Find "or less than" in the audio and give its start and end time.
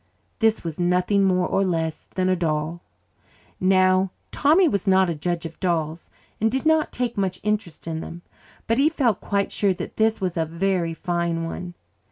1.47-2.27